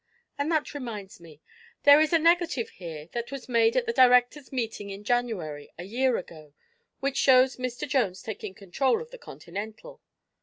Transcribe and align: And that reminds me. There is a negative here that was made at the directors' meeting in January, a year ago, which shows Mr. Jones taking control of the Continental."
And 0.35 0.51
that 0.51 0.73
reminds 0.73 1.19
me. 1.19 1.41
There 1.83 2.01
is 2.01 2.11
a 2.11 2.17
negative 2.17 2.69
here 2.69 3.05
that 3.11 3.31
was 3.31 3.47
made 3.47 3.75
at 3.77 3.85
the 3.85 3.93
directors' 3.93 4.51
meeting 4.51 4.89
in 4.89 5.03
January, 5.03 5.69
a 5.77 5.83
year 5.83 6.17
ago, 6.17 6.55
which 7.01 7.17
shows 7.17 7.57
Mr. 7.57 7.87
Jones 7.87 8.23
taking 8.23 8.55
control 8.55 8.99
of 8.99 9.11
the 9.11 9.19
Continental." 9.19 10.01